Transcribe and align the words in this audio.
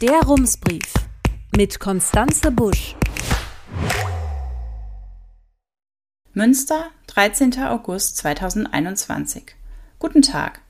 Der 0.00 0.22
Rumsbrief 0.22 0.94
mit 1.54 1.78
Konstanze 1.78 2.50
Busch. 2.50 2.96
Münster, 6.32 6.86
13. 7.08 7.62
August 7.64 8.16
2021. 8.16 9.54
Guten 9.98 10.22
Tag. 10.22 10.62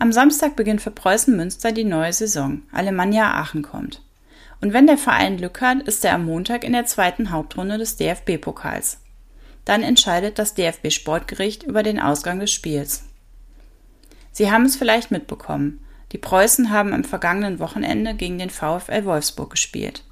Am 0.00 0.10
Samstag 0.10 0.56
beginnt 0.56 0.82
für 0.82 0.90
Preußen 0.90 1.36
Münster 1.36 1.70
die 1.70 1.84
neue 1.84 2.12
Saison. 2.12 2.62
Alemannia 2.72 3.32
Aachen 3.32 3.62
kommt. 3.62 4.02
Und 4.60 4.72
wenn 4.72 4.88
der 4.88 4.98
Verein 4.98 5.36
Glück 5.36 5.60
hat, 5.60 5.84
ist 5.84 6.04
er 6.04 6.14
am 6.14 6.24
Montag 6.24 6.64
in 6.64 6.72
der 6.72 6.86
zweiten 6.86 7.30
Hauptrunde 7.30 7.78
des 7.78 7.94
DFB-Pokals. 7.94 8.98
Dann 9.64 9.84
entscheidet 9.84 10.40
das 10.40 10.54
DFB-Sportgericht 10.54 11.62
über 11.62 11.84
den 11.84 12.00
Ausgang 12.00 12.40
des 12.40 12.50
Spiels. 12.50 13.04
Sie 14.32 14.50
haben 14.50 14.64
es 14.64 14.74
vielleicht 14.74 15.12
mitbekommen. 15.12 15.78
Die 16.12 16.18
Preußen 16.18 16.70
haben 16.70 16.92
am 16.92 17.04
vergangenen 17.04 17.58
Wochenende 17.58 18.14
gegen 18.14 18.38
den 18.38 18.50
VfL 18.50 19.04
Wolfsburg 19.04 19.50
gespielt. 19.50 20.04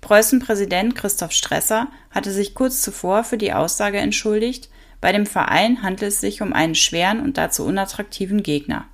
Preußen-Präsident 0.00 0.94
Christoph 0.94 1.32
Stresser 1.32 1.88
hatte 2.10 2.30
sich 2.30 2.54
kurz 2.54 2.80
zuvor 2.80 3.24
für 3.24 3.36
die 3.36 3.52
Aussage 3.52 3.98
entschuldigt, 3.98 4.70
bei 5.00 5.12
dem 5.12 5.26
Verein 5.26 5.82
handelt 5.82 6.12
es 6.12 6.20
sich 6.20 6.42
um 6.42 6.52
einen 6.52 6.74
schweren 6.74 7.20
und 7.20 7.36
dazu 7.36 7.64
unattraktiven 7.64 8.42
Gegner. 8.42 8.86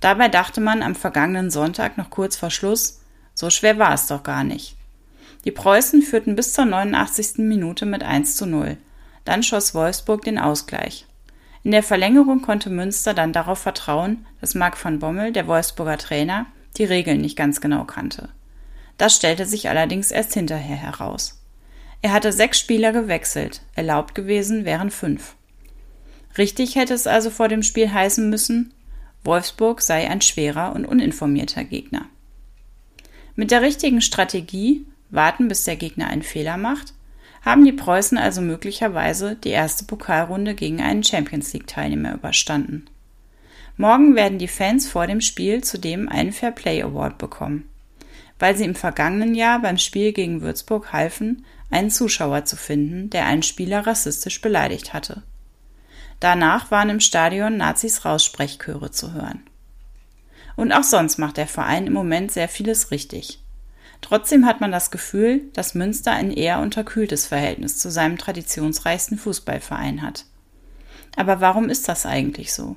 Dabei 0.00 0.28
dachte 0.28 0.60
man 0.60 0.82
am 0.82 0.94
vergangenen 0.94 1.50
Sonntag 1.50 1.98
noch 1.98 2.10
kurz 2.10 2.36
vor 2.36 2.50
Schluss, 2.50 3.00
so 3.34 3.50
schwer 3.50 3.78
war 3.78 3.92
es 3.92 4.06
doch 4.06 4.22
gar 4.22 4.44
nicht. 4.44 4.76
Die 5.44 5.50
Preußen 5.52 6.02
führten 6.02 6.36
bis 6.36 6.52
zur 6.52 6.64
89. 6.64 7.38
Minute 7.38 7.86
mit 7.86 8.02
1 8.02 8.36
zu 8.36 8.46
0. 8.46 8.76
Dann 9.24 9.42
schoss 9.42 9.74
Wolfsburg 9.74 10.22
den 10.22 10.38
Ausgleich. 10.38 11.06
In 11.66 11.72
der 11.72 11.82
Verlängerung 11.82 12.42
konnte 12.42 12.70
Münster 12.70 13.12
dann 13.12 13.32
darauf 13.32 13.58
vertrauen, 13.58 14.24
dass 14.40 14.54
Marc 14.54 14.84
van 14.84 15.00
Bommel, 15.00 15.32
der 15.32 15.48
Wolfsburger 15.48 15.98
Trainer, 15.98 16.46
die 16.76 16.84
Regeln 16.84 17.20
nicht 17.20 17.36
ganz 17.36 17.60
genau 17.60 17.82
kannte. 17.82 18.28
Das 18.98 19.16
stellte 19.16 19.46
sich 19.46 19.68
allerdings 19.68 20.12
erst 20.12 20.34
hinterher 20.34 20.76
heraus. 20.76 21.42
Er 22.02 22.12
hatte 22.12 22.32
sechs 22.32 22.60
Spieler 22.60 22.92
gewechselt, 22.92 23.62
erlaubt 23.74 24.14
gewesen 24.14 24.64
wären 24.64 24.92
fünf. 24.92 25.34
Richtig 26.38 26.76
hätte 26.76 26.94
es 26.94 27.08
also 27.08 27.30
vor 27.30 27.48
dem 27.48 27.64
Spiel 27.64 27.92
heißen 27.92 28.30
müssen, 28.30 28.72
Wolfsburg 29.24 29.82
sei 29.82 30.08
ein 30.08 30.20
schwerer 30.20 30.72
und 30.72 30.84
uninformierter 30.84 31.64
Gegner. 31.64 32.06
Mit 33.34 33.50
der 33.50 33.62
richtigen 33.62 34.02
Strategie, 34.02 34.86
warten 35.10 35.48
bis 35.48 35.64
der 35.64 35.74
Gegner 35.74 36.06
einen 36.06 36.22
Fehler 36.22 36.58
macht, 36.58 36.94
haben 37.46 37.64
die 37.64 37.72
Preußen 37.72 38.18
also 38.18 38.40
möglicherweise 38.40 39.36
die 39.36 39.50
erste 39.50 39.84
Pokalrunde 39.84 40.56
gegen 40.56 40.82
einen 40.82 41.04
Champions 41.04 41.52
League-Teilnehmer 41.52 42.12
überstanden. 42.12 42.86
Morgen 43.76 44.16
werden 44.16 44.38
die 44.38 44.48
Fans 44.48 44.88
vor 44.88 45.06
dem 45.06 45.20
Spiel 45.20 45.62
zudem 45.62 46.08
einen 46.08 46.32
Fair 46.32 46.50
Play 46.50 46.82
Award 46.82 47.18
bekommen, 47.18 47.68
weil 48.40 48.56
sie 48.56 48.64
im 48.64 48.74
vergangenen 48.74 49.36
Jahr 49.36 49.60
beim 49.60 49.78
Spiel 49.78 50.12
gegen 50.12 50.42
Würzburg 50.42 50.92
halfen, 50.92 51.46
einen 51.70 51.90
Zuschauer 51.90 52.44
zu 52.46 52.56
finden, 52.56 53.10
der 53.10 53.26
einen 53.26 53.44
Spieler 53.44 53.86
rassistisch 53.86 54.40
beleidigt 54.40 54.92
hatte. 54.92 55.22
Danach 56.18 56.72
waren 56.72 56.90
im 56.90 57.00
Stadion 57.00 57.56
Nazis 57.56 58.04
Raussprechchöre 58.04 58.90
zu 58.90 59.12
hören. 59.12 59.42
Und 60.56 60.72
auch 60.72 60.84
sonst 60.84 61.18
macht 61.18 61.36
der 61.36 61.46
Verein 61.46 61.86
im 61.86 61.92
Moment 61.92 62.32
sehr 62.32 62.48
vieles 62.48 62.90
richtig. 62.90 63.40
Trotzdem 64.00 64.46
hat 64.46 64.60
man 64.60 64.72
das 64.72 64.90
Gefühl, 64.90 65.42
dass 65.52 65.74
Münster 65.74 66.12
ein 66.12 66.30
eher 66.30 66.60
unterkühltes 66.60 67.26
Verhältnis 67.26 67.78
zu 67.78 67.90
seinem 67.90 68.18
traditionsreichsten 68.18 69.18
Fußballverein 69.18 70.02
hat. 70.02 70.26
Aber 71.16 71.40
warum 71.40 71.68
ist 71.68 71.88
das 71.88 72.06
eigentlich 72.06 72.52
so? 72.52 72.76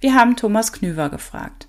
Wir 0.00 0.14
haben 0.14 0.36
Thomas 0.36 0.72
Knüver 0.72 1.08
gefragt. 1.08 1.66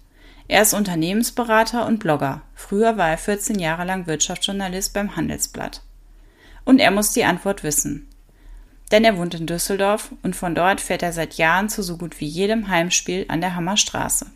Er 0.47 0.61
ist 0.61 0.73
Unternehmensberater 0.73 1.85
und 1.87 1.99
Blogger. 1.99 2.41
Früher 2.53 2.97
war 2.97 3.09
er 3.09 3.17
14 3.17 3.57
Jahre 3.57 3.85
lang 3.85 4.05
Wirtschaftsjournalist 4.05 4.93
beim 4.93 5.15
Handelsblatt. 5.15 5.81
Und 6.65 6.79
er 6.79 6.91
muss 6.91 7.13
die 7.13 7.23
Antwort 7.23 7.63
wissen. 7.63 8.09
Denn 8.91 9.03
er 9.03 9.17
wohnt 9.17 9.33
in 9.33 9.47
Düsseldorf 9.47 10.11
und 10.21 10.35
von 10.35 10.53
dort 10.53 10.81
fährt 10.81 11.01
er 11.01 11.13
seit 11.13 11.35
Jahren 11.35 11.69
zu 11.69 11.81
so 11.81 11.97
gut 11.97 12.19
wie 12.19 12.27
jedem 12.27 12.67
Heimspiel 12.67 13.25
an 13.29 13.41
der 13.41 13.55
Hammerstraße. 13.55 14.27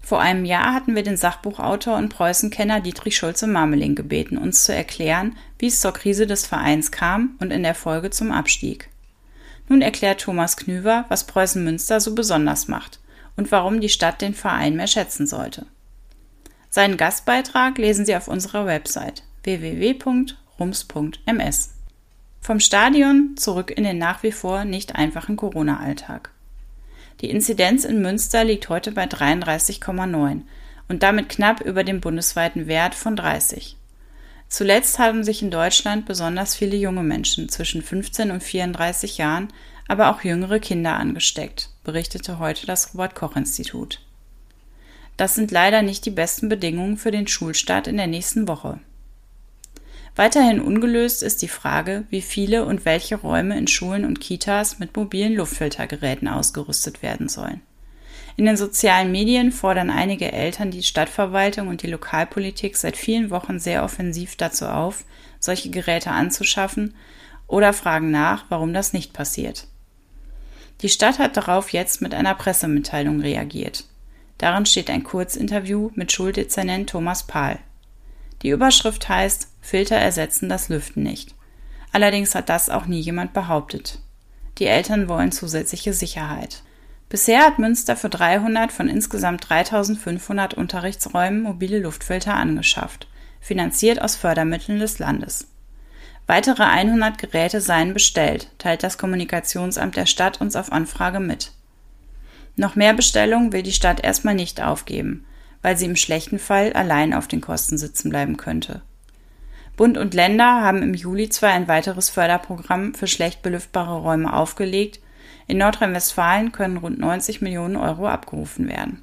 Vor 0.00 0.20
einem 0.20 0.44
Jahr 0.44 0.74
hatten 0.74 0.94
wir 0.96 1.02
den 1.02 1.16
Sachbuchautor 1.16 1.96
und 1.96 2.08
Preußenkenner 2.08 2.80
Dietrich 2.80 3.16
Schulze-Marmeling 3.16 3.94
gebeten, 3.94 4.38
uns 4.38 4.64
zu 4.64 4.74
erklären, 4.74 5.36
wie 5.58 5.66
es 5.66 5.80
zur 5.80 5.92
Krise 5.92 6.26
des 6.26 6.46
Vereins 6.46 6.90
kam 6.90 7.36
und 7.38 7.52
in 7.52 7.62
der 7.62 7.74
Folge 7.74 8.10
zum 8.10 8.32
Abstieg. 8.32 8.88
Nun 9.68 9.82
erklärt 9.82 10.22
Thomas 10.22 10.56
Knüver, 10.56 11.04
was 11.08 11.26
Preußen 11.28 11.62
Münster 11.62 12.00
so 12.00 12.14
besonders 12.14 12.66
macht 12.66 12.98
und 13.36 13.52
warum 13.52 13.80
die 13.80 13.88
Stadt 13.88 14.20
den 14.20 14.34
Verein 14.34 14.74
mehr 14.74 14.88
schätzen 14.88 15.26
sollte. 15.26 15.66
Seinen 16.70 16.96
Gastbeitrag 16.96 17.78
lesen 17.78 18.04
Sie 18.04 18.16
auf 18.16 18.26
unserer 18.28 18.66
Website 18.66 19.22
www.rums.ms. 19.44 20.34
Vom 22.40 22.58
Stadion 22.58 23.36
zurück 23.36 23.70
in 23.70 23.84
den 23.84 23.98
nach 23.98 24.22
wie 24.22 24.32
vor 24.32 24.64
nicht 24.64 24.96
einfachen 24.96 25.36
Corona-Alltag. 25.36 26.30
Die 27.20 27.30
Inzidenz 27.30 27.84
in 27.84 28.00
Münster 28.00 28.44
liegt 28.44 28.68
heute 28.68 28.92
bei 28.92 29.04
33,9 29.04 30.42
und 30.88 31.02
damit 31.02 31.28
knapp 31.28 31.60
über 31.60 31.84
dem 31.84 32.00
bundesweiten 32.00 32.66
Wert 32.66 32.94
von 32.94 33.14
30. 33.14 33.76
Zuletzt 34.48 34.98
haben 34.98 35.22
sich 35.22 35.42
in 35.42 35.50
Deutschland 35.50 36.06
besonders 36.06 36.56
viele 36.56 36.76
junge 36.76 37.02
Menschen 37.02 37.48
zwischen 37.48 37.82
15 37.82 38.30
und 38.30 38.42
34 38.42 39.18
Jahren, 39.18 39.48
aber 39.86 40.10
auch 40.10 40.22
jüngere 40.22 40.58
Kinder 40.58 40.94
angesteckt, 40.94 41.70
berichtete 41.84 42.38
heute 42.38 42.66
das 42.66 42.94
Robert 42.94 43.14
Koch 43.14 43.36
Institut. 43.36 44.00
Das 45.16 45.34
sind 45.34 45.50
leider 45.50 45.82
nicht 45.82 46.06
die 46.06 46.10
besten 46.10 46.48
Bedingungen 46.48 46.96
für 46.96 47.10
den 47.10 47.26
Schulstart 47.26 47.86
in 47.86 47.98
der 47.98 48.06
nächsten 48.06 48.48
Woche. 48.48 48.80
Weiterhin 50.16 50.60
ungelöst 50.60 51.22
ist 51.22 51.42
die 51.42 51.48
Frage, 51.48 52.04
wie 52.10 52.20
viele 52.20 52.64
und 52.64 52.84
welche 52.84 53.16
Räume 53.16 53.56
in 53.56 53.68
Schulen 53.68 54.04
und 54.04 54.20
Kitas 54.20 54.78
mit 54.78 54.96
mobilen 54.96 55.34
Luftfiltergeräten 55.34 56.28
ausgerüstet 56.28 57.02
werden 57.02 57.28
sollen. 57.28 57.62
In 58.36 58.46
den 58.46 58.56
sozialen 58.56 59.12
Medien 59.12 59.52
fordern 59.52 59.90
einige 59.90 60.32
Eltern 60.32 60.70
die 60.70 60.82
Stadtverwaltung 60.82 61.68
und 61.68 61.82
die 61.82 61.90
Lokalpolitik 61.90 62.76
seit 62.76 62.96
vielen 62.96 63.30
Wochen 63.30 63.58
sehr 63.58 63.84
offensiv 63.84 64.36
dazu 64.36 64.66
auf, 64.66 65.04
solche 65.38 65.70
Geräte 65.70 66.10
anzuschaffen 66.10 66.94
oder 67.46 67.72
fragen 67.72 68.10
nach, 68.10 68.46
warum 68.48 68.72
das 68.72 68.92
nicht 68.92 69.12
passiert. 69.12 69.66
Die 70.82 70.88
Stadt 70.88 71.18
hat 71.18 71.36
darauf 71.36 71.70
jetzt 71.72 72.00
mit 72.00 72.14
einer 72.14 72.34
Pressemitteilung 72.34 73.20
reagiert. 73.20 73.84
Darin 74.38 74.64
steht 74.64 74.88
ein 74.88 75.04
Kurzinterview 75.04 75.90
mit 75.94 76.10
Schuldezernent 76.10 76.88
Thomas 76.88 77.26
Pahl. 77.26 77.58
Die 78.42 78.48
Überschrift 78.48 79.06
heißt 79.08 79.49
Filter 79.60 79.96
ersetzen 79.96 80.48
das 80.48 80.68
Lüften 80.68 81.02
nicht. 81.02 81.34
Allerdings 81.92 82.34
hat 82.34 82.48
das 82.48 82.70
auch 82.70 82.86
nie 82.86 83.00
jemand 83.00 83.32
behauptet. 83.32 83.98
Die 84.58 84.66
Eltern 84.66 85.08
wollen 85.08 85.32
zusätzliche 85.32 85.92
Sicherheit. 85.92 86.62
Bisher 87.08 87.44
hat 87.44 87.58
Münster 87.58 87.96
für 87.96 88.08
300 88.08 88.70
von 88.70 88.88
insgesamt 88.88 89.48
3500 89.48 90.54
Unterrichtsräumen 90.54 91.42
mobile 91.42 91.80
Luftfilter 91.80 92.34
angeschafft, 92.34 93.08
finanziert 93.40 94.00
aus 94.00 94.14
Fördermitteln 94.14 94.78
des 94.78 95.00
Landes. 95.00 95.48
Weitere 96.28 96.62
100 96.62 97.18
Geräte 97.18 97.60
seien 97.60 97.92
bestellt, 97.92 98.52
teilt 98.58 98.84
das 98.84 98.98
Kommunikationsamt 98.98 99.96
der 99.96 100.06
Stadt 100.06 100.40
uns 100.40 100.54
auf 100.54 100.70
Anfrage 100.70 101.18
mit. 101.18 101.50
Noch 102.54 102.76
mehr 102.76 102.94
Bestellungen 102.94 103.52
will 103.52 103.64
die 103.64 103.72
Stadt 103.72 104.04
erstmal 104.04 104.36
nicht 104.36 104.62
aufgeben, 104.62 105.24
weil 105.62 105.76
sie 105.76 105.86
im 105.86 105.96
schlechten 105.96 106.38
Fall 106.38 106.72
allein 106.74 107.14
auf 107.14 107.26
den 107.26 107.40
Kosten 107.40 107.78
sitzen 107.78 108.10
bleiben 108.10 108.36
könnte. 108.36 108.82
Bund 109.80 109.96
und 109.96 110.12
Länder 110.12 110.60
haben 110.60 110.82
im 110.82 110.92
Juli 110.92 111.30
zwar 111.30 111.52
ein 111.52 111.66
weiteres 111.66 112.10
Förderprogramm 112.10 112.92
für 112.92 113.06
schlecht 113.06 113.40
belüftbare 113.40 113.96
Räume 113.96 114.30
aufgelegt, 114.30 115.00
in 115.46 115.56
Nordrhein-Westfalen 115.56 116.52
können 116.52 116.76
rund 116.76 116.98
90 116.98 117.40
Millionen 117.40 117.76
Euro 117.76 118.06
abgerufen 118.06 118.68
werden. 118.68 119.02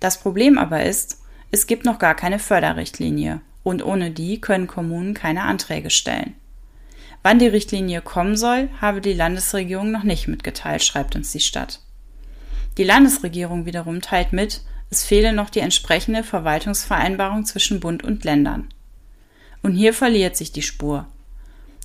Das 0.00 0.18
Problem 0.18 0.58
aber 0.58 0.82
ist, 0.82 1.22
es 1.52 1.68
gibt 1.68 1.84
noch 1.84 2.00
gar 2.00 2.16
keine 2.16 2.40
Förderrichtlinie 2.40 3.40
und 3.62 3.80
ohne 3.84 4.10
die 4.10 4.40
können 4.40 4.66
Kommunen 4.66 5.14
keine 5.14 5.44
Anträge 5.44 5.90
stellen. 5.90 6.34
Wann 7.22 7.38
die 7.38 7.46
Richtlinie 7.46 8.00
kommen 8.00 8.36
soll, 8.36 8.68
habe 8.80 9.00
die 9.00 9.12
Landesregierung 9.12 9.92
noch 9.92 10.02
nicht 10.02 10.26
mitgeteilt, 10.26 10.82
schreibt 10.82 11.14
uns 11.14 11.30
die 11.30 11.38
Stadt. 11.38 11.78
Die 12.76 12.82
Landesregierung 12.82 13.66
wiederum 13.66 14.00
teilt 14.00 14.32
mit, 14.32 14.62
es 14.90 15.04
fehle 15.04 15.32
noch 15.32 15.48
die 15.48 15.60
entsprechende 15.60 16.24
Verwaltungsvereinbarung 16.24 17.44
zwischen 17.44 17.78
Bund 17.78 18.02
und 18.02 18.24
Ländern. 18.24 18.66
Und 19.66 19.74
hier 19.74 19.92
verliert 19.92 20.36
sich 20.36 20.52
die 20.52 20.62
Spur. 20.62 21.08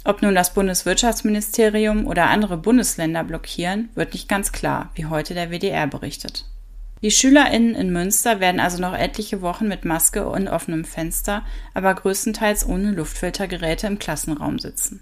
Ob 0.03 0.21
nun 0.21 0.35
das 0.35 0.53
Bundeswirtschaftsministerium 0.53 2.05
oder 2.05 2.29
andere 2.29 2.57
Bundesländer 2.57 3.23
blockieren, 3.23 3.89
wird 3.95 4.13
nicht 4.13 4.29
ganz 4.29 4.51
klar, 4.51 4.91
wie 4.93 5.07
heute 5.07 5.33
der 5.33 5.49
WDR 5.49 5.87
berichtet. 5.87 6.45
Die 7.01 7.09
SchülerInnen 7.09 7.73
in 7.73 7.91
Münster 7.91 8.39
werden 8.39 8.59
also 8.59 8.79
noch 8.79 8.93
etliche 8.93 9.41
Wochen 9.41 9.67
mit 9.67 9.83
Maske 9.83 10.29
und 10.29 10.47
offenem 10.47 10.85
Fenster, 10.85 11.43
aber 11.73 11.95
größtenteils 11.95 12.67
ohne 12.67 12.91
Luftfiltergeräte 12.91 13.87
im 13.87 13.97
Klassenraum 13.97 14.59
sitzen. 14.59 15.01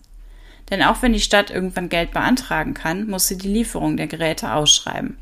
Denn 0.69 0.81
auch 0.81 1.01
wenn 1.01 1.11
die 1.11 1.19
Stadt 1.19 1.49
irgendwann 1.49 1.89
Geld 1.89 2.11
beantragen 2.11 2.75
kann, 2.75 3.07
muss 3.07 3.27
sie 3.27 3.37
die 3.37 3.49
Lieferung 3.49 3.97
der 3.97 4.07
Geräte 4.07 4.53
ausschreiben. 4.53 5.17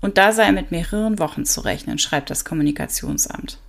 Und 0.00 0.18
da 0.18 0.32
sei 0.32 0.50
mit 0.50 0.72
mehreren 0.72 1.20
Wochen 1.20 1.44
zu 1.44 1.60
rechnen, 1.60 1.98
schreibt 2.00 2.28
das 2.28 2.44
Kommunikationsamt. 2.44 3.60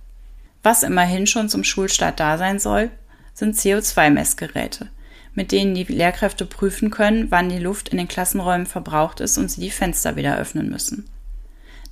Was 0.64 0.82
immerhin 0.82 1.28
schon 1.28 1.48
zum 1.48 1.62
Schulstart 1.62 2.18
da 2.18 2.36
sein 2.36 2.58
soll, 2.58 2.90
sind 3.40 3.56
CO2-Messgeräte, 3.56 4.88
mit 5.34 5.50
denen 5.50 5.74
die 5.74 5.84
Lehrkräfte 5.84 6.46
prüfen 6.46 6.90
können, 6.90 7.30
wann 7.30 7.48
die 7.48 7.58
Luft 7.58 7.88
in 7.88 7.98
den 7.98 8.08
Klassenräumen 8.08 8.66
verbraucht 8.66 9.20
ist 9.20 9.36
und 9.36 9.50
sie 9.50 9.60
die 9.60 9.70
Fenster 9.70 10.14
wieder 10.14 10.38
öffnen 10.38 10.68
müssen. 10.68 11.10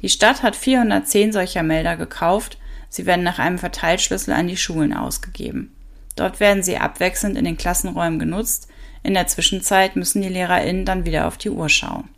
Die 0.00 0.08
Stadt 0.08 0.44
hat 0.44 0.54
410 0.54 1.32
solcher 1.32 1.64
Melder 1.64 1.96
gekauft, 1.96 2.58
sie 2.88 3.06
werden 3.06 3.24
nach 3.24 3.40
einem 3.40 3.58
Verteilschlüssel 3.58 4.32
an 4.32 4.46
die 4.46 4.56
Schulen 4.56 4.92
ausgegeben. 4.92 5.74
Dort 6.14 6.38
werden 6.38 6.62
sie 6.62 6.78
abwechselnd 6.78 7.36
in 7.36 7.44
den 7.44 7.56
Klassenräumen 7.56 8.18
genutzt, 8.18 8.68
in 9.02 9.14
der 9.14 9.26
Zwischenzeit 9.26 9.96
müssen 9.96 10.22
die 10.22 10.28
LehrerInnen 10.28 10.84
dann 10.84 11.06
wieder 11.06 11.26
auf 11.26 11.38
die 11.38 11.50
Uhr 11.50 11.68
schauen. 11.68 12.08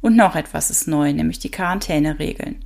Und 0.00 0.16
noch 0.16 0.36
etwas 0.36 0.70
ist 0.70 0.86
neu, 0.86 1.12
nämlich 1.12 1.38
die 1.38 1.50
Quarantäneregeln. 1.50 2.64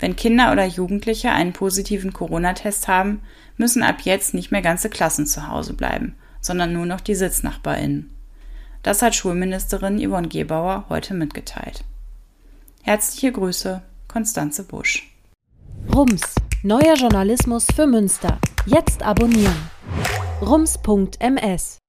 Wenn 0.00 0.16
Kinder 0.16 0.50
oder 0.50 0.64
Jugendliche 0.64 1.30
einen 1.30 1.52
positiven 1.52 2.12
Corona-Test 2.12 2.88
haben, 2.88 3.22
müssen 3.58 3.82
ab 3.82 4.00
jetzt 4.02 4.32
nicht 4.32 4.50
mehr 4.50 4.62
ganze 4.62 4.88
Klassen 4.88 5.26
zu 5.26 5.46
Hause 5.46 5.74
bleiben, 5.74 6.16
sondern 6.40 6.72
nur 6.72 6.86
noch 6.86 7.00
die 7.00 7.14
SitznachbarInnen. 7.14 8.10
Das 8.82 9.02
hat 9.02 9.14
Schulministerin 9.14 10.00
Yvonne 10.00 10.28
Gebauer 10.28 10.86
heute 10.88 11.12
mitgeteilt. 11.12 11.84
Herzliche 12.82 13.30
Grüße, 13.30 13.82
Konstanze 14.08 14.64
Busch. 14.64 15.14
Rums, 15.94 16.22
neuer 16.62 16.94
Journalismus 16.94 17.66
für 17.74 17.86
Münster. 17.86 18.38
Jetzt 18.64 19.02
abonnieren. 19.02 19.70
rums.ms 20.40 21.79